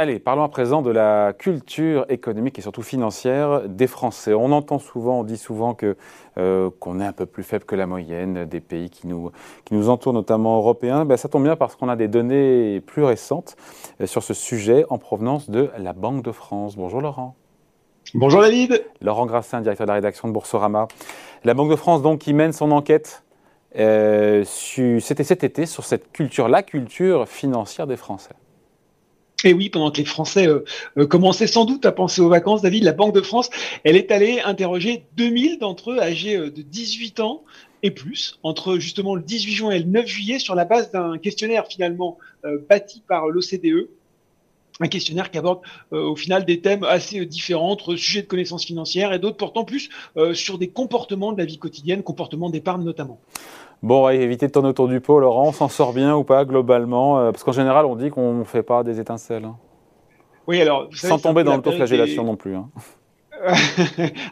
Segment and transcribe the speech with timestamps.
[0.00, 4.32] Allez, parlons à présent de la culture économique et surtout financière des Français.
[4.32, 5.96] On entend souvent, on dit souvent que
[6.38, 9.32] euh, qu'on est un peu plus faible que la moyenne des pays qui nous,
[9.64, 11.04] qui nous entourent, notamment européens.
[11.04, 13.56] Ben, ça tombe bien parce qu'on a des données plus récentes
[14.00, 16.76] euh, sur ce sujet en provenance de la Banque de France.
[16.76, 17.34] Bonjour Laurent.
[18.14, 18.84] Bonjour David.
[19.00, 20.86] Laurent Grassin, directeur de la rédaction de Boursorama.
[21.42, 23.24] La Banque de France donc qui mène son enquête
[23.76, 28.36] euh, c'était cet été sur cette culture, la culture financière des Français.
[29.44, 30.64] Et oui, pendant que les Français euh,
[30.96, 33.50] euh, commençaient sans doute à penser aux vacances, David, la Banque de France,
[33.84, 37.44] elle est allée interroger 2000 d'entre eux âgés euh, de 18 ans
[37.84, 41.16] et plus, entre justement le 18 juin et le 9 juillet, sur la base d'un
[41.18, 42.18] questionnaire finalement
[42.68, 43.88] bâti par l'OCDE,
[44.80, 45.60] un questionnaire qui aborde
[45.92, 49.90] au final des thèmes assez différents entre sujets de connaissances financières et d'autres portant plus
[50.34, 53.20] sur des comportements de la vie quotidienne, comportements d'épargne notamment.
[53.82, 57.18] Bon, éviter de tourner autour du pot, Laurent, on s'en sort bien ou pas globalement
[57.18, 59.44] euh, Parce qu'en général, on dit qu'on ne fait pas des étincelles.
[59.44, 59.56] Hein.
[60.46, 60.88] Oui, alors.
[60.92, 62.56] Sans tomber dans l'autoflagellation non plus.
[62.56, 62.68] Hein.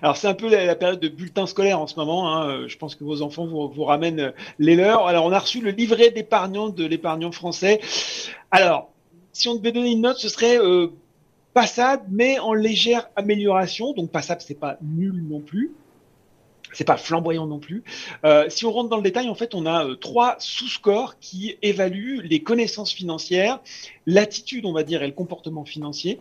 [0.02, 2.34] alors c'est un peu la, période de bulletin scolaire en ce moment.
[2.34, 2.66] Hein.
[2.66, 5.06] Je pense que vos enfants vous, vous, ramènent les leurs.
[5.06, 7.80] Alors on a reçu le livret d'épargnant de l'épargnant français.
[8.50, 8.90] Alors
[9.32, 10.88] si on devait donner une note, ce serait euh,
[11.54, 13.92] passable, mais en légère amélioration.
[13.92, 15.72] Donc passable, c'est pas nul non plus
[16.76, 17.82] c'est pas flamboyant non plus.
[18.24, 21.56] Euh, si on rentre dans le détail, en fait, on a euh, trois sous-scores qui
[21.62, 23.60] évaluent les connaissances financières,
[24.04, 26.20] l'attitude, on va dire, et le comportement financier,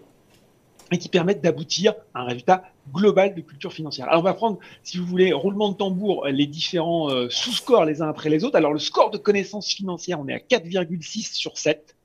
[0.94, 4.08] et qui permettent d'aboutir à un résultat global de culture financière.
[4.08, 8.02] Alors, on va prendre, si vous voulez, roulement de tambour, les différents euh, sous-scores les
[8.02, 8.56] uns après les autres.
[8.56, 11.98] Alors, le score de connaissances financières, on est à 4,6 sur 7.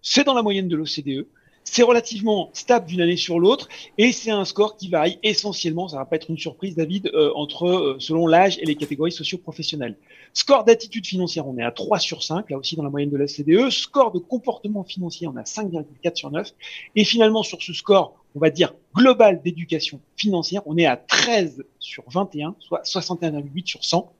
[0.00, 1.26] C'est dans la moyenne de l'OCDE.
[1.70, 5.98] C'est relativement stable d'une année sur l'autre et c'est un score qui varie essentiellement, ça
[5.98, 9.94] va pas être une surprise David, euh, entre euh, selon l'âge et les catégories socio-professionnelles.
[10.32, 13.18] Score d'attitude financière, on est à 3 sur 5, là aussi dans la moyenne de
[13.18, 13.68] la CDE.
[13.68, 16.54] Score de comportement financier, on a 5,4 sur 9.
[16.96, 21.64] Et finalement, sur ce score, on va dire global d'éducation financière, on est à 13
[21.78, 24.10] sur 21, soit 61,8 sur 100.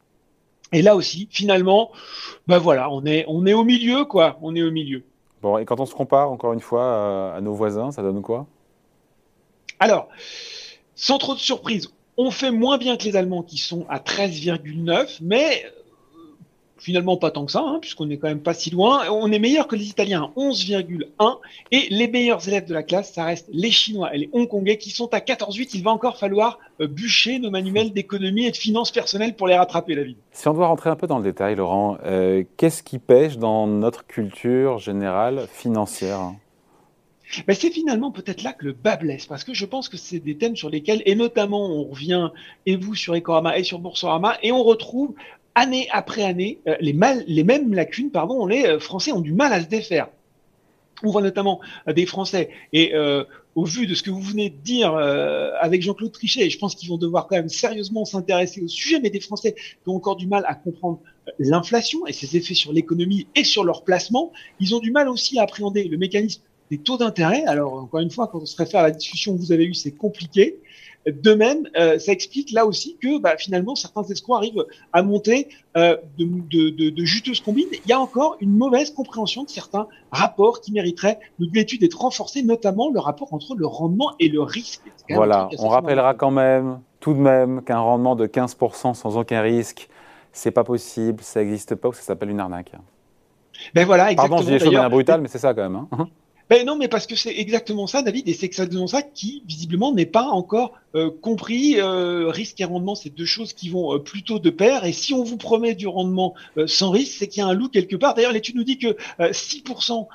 [0.72, 1.92] Et là aussi, finalement,
[2.46, 4.38] ben voilà, on est, on est au milieu, quoi.
[4.42, 5.02] On est au milieu.
[5.42, 8.46] Bon, et quand on se compare encore une fois à, nos voisins, ça donne quoi?
[9.80, 10.08] Alors,
[10.94, 15.18] sans trop de surprise, on fait moins bien que les Allemands qui sont à 13,9,
[15.22, 15.64] mais
[16.78, 19.08] finalement pas tant que ça, hein, puisqu'on est quand même pas si loin.
[19.10, 21.38] On est meilleur que les Italiens à 11,1
[21.72, 24.90] et les meilleurs élèves de la classe, ça reste les Chinois et les Hongkongais qui
[24.90, 25.70] sont à 14,8.
[25.74, 29.56] Il va encore falloir euh, bûcher nos manuels d'économie et de finances personnelles pour les
[29.56, 30.16] rattraper, la vie.
[30.32, 33.66] Si on doit rentrer un peu dans le détail, Laurent, euh, qu'est-ce qui pêche dans
[33.66, 36.32] notre culture générale financière?
[37.46, 40.18] Ben c'est finalement peut-être là que le bas blesse, parce que je pense que c'est
[40.18, 42.30] des thèmes sur lesquels, et notamment on revient,
[42.64, 45.14] et vous sur Ecorama et sur Boursorama, et on retrouve
[45.58, 49.60] année après année, euh, les, mêmes lacunes, pardon, les euh, Français ont du mal à
[49.60, 50.08] se défaire.
[51.02, 52.92] On voit notamment euh, des Français, et
[53.54, 56.88] au vu de ce que vous venez de dire avec Jean-Claude Trichet, je pense qu'ils
[56.88, 60.28] vont devoir quand même sérieusement s'intéresser au sujet, mais des Français qui ont encore du
[60.28, 61.00] mal à comprendre
[61.40, 65.40] l'inflation et ses effets sur l'économie et sur leur placement, ils ont du mal aussi
[65.40, 67.44] à appréhender le mécanisme des taux d'intérêt.
[67.46, 69.74] Alors, encore une fois, quand on se réfère à la discussion que vous avez eue,
[69.74, 70.60] c'est compliqué.
[71.12, 75.48] De même, euh, ça explique là aussi que bah, finalement certains escrocs arrivent à monter
[75.76, 77.68] euh, de, de, de, juteuses combines.
[77.72, 82.00] Il y a encore une mauvaise compréhension de certains rapports qui mériteraient de l'étude d'être
[82.00, 84.82] renforcés, notamment le rapport entre le rendement et le risque.
[85.08, 89.88] Voilà, on rappellera quand même, tout de même, qu'un rendement de 15% sans aucun risque,
[90.32, 92.72] c'est pas possible, ça n'existe pas, ou ça s'appelle une arnaque.
[93.74, 94.36] Ben voilà, exactement.
[94.36, 95.86] Pardon, je dis les choses de manière brutale, mais c'est ça quand même.
[95.92, 96.08] Hein.
[96.48, 99.92] Ben non, mais parce que c'est exactement ça, David, et c'est exactement ça qui, visiblement,
[99.92, 101.78] n'est pas encore euh, compris.
[101.78, 104.84] Euh, risque et rendement, c'est deux choses qui vont euh, plutôt de pair.
[104.84, 106.34] Et si on vous promet du rendement
[106.66, 108.14] sans risque, c'est qu'il y a un loup quelque part.
[108.14, 110.06] D'ailleurs, l'étude nous dit que 6%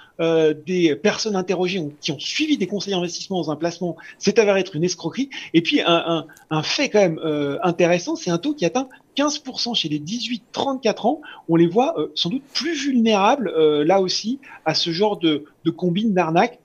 [0.66, 4.76] des personnes interrogées qui ont suivi des conseils d'investissement dans un placement s'est avéré être
[4.76, 5.30] une escroquerie.
[5.54, 7.20] Et puis, un, un, fait quand même
[7.62, 12.30] intéressant, c'est un taux qui atteint 15% chez les 18-34 ans, on les voit sans
[12.30, 13.52] doute plus vulnérables,
[13.84, 16.60] là aussi, à ce genre de, de combine d'arnaque.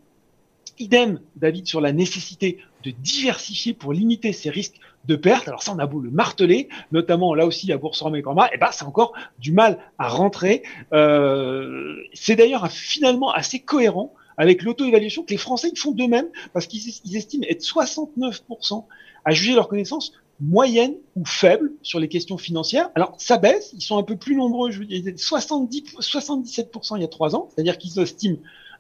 [0.81, 5.49] Idem, David, sur la nécessité de diversifier pour limiter ces risques de perte.
[5.49, 8.23] Alors ça, on a beau le marteler, notamment là aussi à Boursorama et
[8.53, 10.63] eh ben c'est encore du mal à rentrer.
[10.93, 17.17] Euh, c'est d'ailleurs finalement assez cohérent avec l'auto-évaluation que les Français font d'eux-mêmes, parce qu'ils
[17.17, 18.85] estiment être 69%
[19.25, 22.91] à juger leur connaissance moyenne ou faible sur les questions financières.
[22.95, 27.01] Alors, ça baisse, ils sont un peu plus nombreux, je veux dire, 70, 77% il
[27.03, 28.39] y a trois ans, c'est-à-dire qu'ils estiment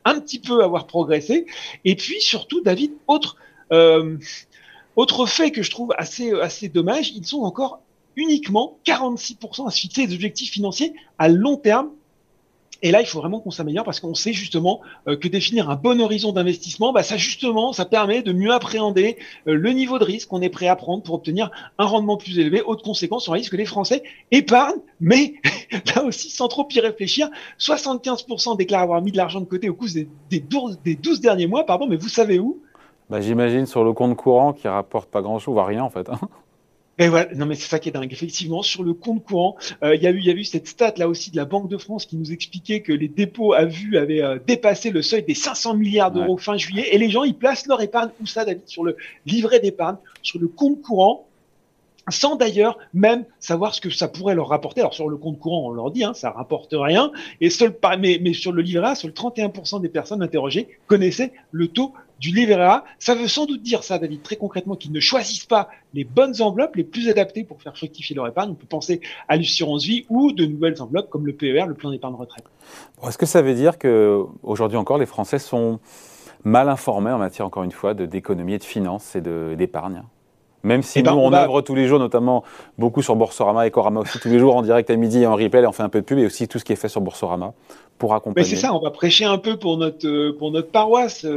[0.08, 1.46] un petit peu avoir progressé.
[1.84, 3.36] Et puis, surtout, David, autre,
[3.72, 4.16] euh,
[4.96, 7.80] autre fait que je trouve assez, assez dommage, ils sont encore
[8.16, 11.90] uniquement 46% à se fixer des objectifs financiers à long terme
[12.82, 15.76] Et là, il faut vraiment qu'on s'améliore parce qu'on sait justement euh, que définir un
[15.76, 19.16] bon horizon d'investissement, bah, ça justement, ça permet de mieux appréhender
[19.48, 22.38] euh, le niveau de risque qu'on est prêt à prendre pour obtenir un rendement plus
[22.38, 22.62] élevé.
[22.62, 25.34] Autre conséquence, on risque que les Français épargnent, mais
[25.96, 27.28] là aussi, sans trop y réfléchir,
[27.58, 31.20] 75% déclarent avoir mis de l'argent de côté au cours des, des, 12, des 12
[31.20, 32.60] derniers mois, pardon, mais vous savez où?
[33.10, 36.08] Bah, J'imagine sur le compte courant qui rapporte pas grand-chose, voire rien en fait.
[36.08, 36.20] Hein.
[36.98, 38.12] Et voilà, non mais c'est ça qui est dingue.
[38.12, 40.66] Effectivement, sur le compte courant, euh, il y a eu, il y a eu cette
[40.66, 43.64] stat là aussi de la Banque de France qui nous expliquait que les dépôts à
[43.64, 47.24] vue avaient euh, dépassé le seuil des 500 milliards d'euros fin juillet, et les gens
[47.24, 48.96] ils placent leur épargne où ça, David, sur le
[49.26, 51.24] livret d'épargne, sur le compte courant
[52.10, 54.80] sans d'ailleurs même savoir ce que ça pourrait leur rapporter.
[54.80, 57.12] Alors sur le compte courant, on leur dit, hein, ça rapporte rien.
[57.40, 61.68] Et seul, mais, mais sur le livret A, seul 31% des personnes interrogées connaissaient le
[61.68, 62.84] taux du livret A.
[62.98, 66.40] Ça veut sans doute dire ça, David, très concrètement, qu'ils ne choisissent pas les bonnes
[66.40, 68.50] enveloppes les plus adaptées pour faire fructifier leur épargne.
[68.50, 71.90] On peut penser à l'assurance vie ou de nouvelles enveloppes comme le PER, le plan
[71.90, 72.44] d'épargne retraite.
[73.06, 75.80] Est-ce que ça veut dire que aujourd'hui encore, les Français sont
[76.44, 80.02] mal informés en matière, encore une fois, d'économie et de finances et d'épargne?
[80.64, 82.42] Même si eh ben, nous, on, œuvre tous les jours, notamment
[82.78, 85.36] beaucoup sur Boursorama et Corama aussi, tous les jours en direct à midi et en
[85.36, 87.00] replay, on fait un peu de pub et aussi tout ce qui est fait sur
[87.00, 87.54] Boursorama
[87.98, 88.48] pour accompagner.
[88.48, 91.28] c'est ça, on va prêcher un peu pour notre, euh, pour notre paroisse, euh,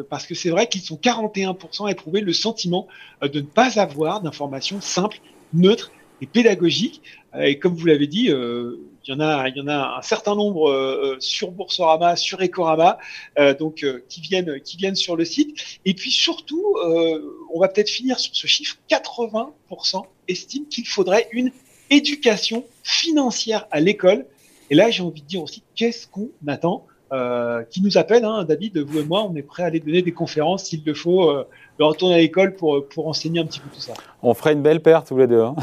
[0.00, 2.86] euh, parce que c'est vrai qu'ils sont 41% à éprouver le sentiment
[3.22, 5.20] de ne pas avoir d'informations simples,
[5.52, 7.02] neutres et pédagogiques.
[7.38, 8.30] Et comme vous l'avez dit,
[9.08, 12.42] il y en a, il y en a un certain nombre euh, sur Boursorama, sur
[12.42, 12.98] Ecorama,
[13.38, 15.78] euh, donc qui viennent, qui viennent sur le site.
[15.86, 16.76] Et puis surtout,
[17.52, 21.50] on va peut-être finir sur ce chiffre 80% estiment qu'il faudrait une
[21.90, 24.26] éducation financière à l'école.
[24.70, 26.86] Et là, j'ai envie de dire aussi, qu'est-ce qu'on attend
[27.70, 30.12] Qui nous appelle, hein, David, vous et moi, on est prêt à aller donner des
[30.12, 31.32] conférences s'il le faut
[31.78, 33.94] de retourner à l'école pour, pour enseigner un petit peu tout ça.
[34.22, 35.42] On ferait une belle paire tous les deux.
[35.42, 35.54] Hein.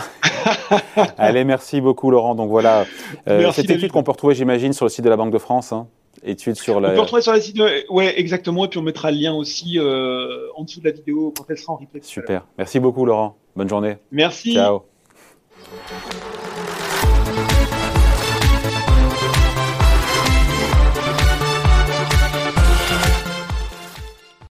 [1.18, 2.36] Allez, merci beaucoup Laurent.
[2.36, 2.86] Donc voilà,
[3.28, 5.72] euh, cette étude qu'on peut retrouver, j'imagine, sur le site de la Banque de France.
[5.74, 5.88] Hein.
[6.24, 6.92] Étude sur la.
[6.92, 7.56] On peut retrouver sur le site.
[7.56, 7.92] De...
[7.92, 8.66] Ouais, exactement.
[8.66, 11.58] Et puis on mettra le lien aussi euh, en dessous de la vidéo quand elle
[11.58, 12.02] sera en replay.
[12.02, 12.46] Super.
[12.58, 13.38] Merci beaucoup Laurent.
[13.56, 13.98] Bonne journée.
[14.12, 14.54] Merci.
[14.54, 14.84] Ciao.